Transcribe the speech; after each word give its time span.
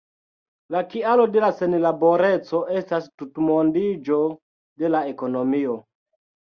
La 0.75 0.79
kialo 0.93 1.27
de 1.35 1.49
senlaboreco 1.59 2.63
estas 2.81 3.13
tutmondiĝo 3.21 4.21
de 4.35 4.95
la 4.99 5.07
ekonomio. 5.15 5.83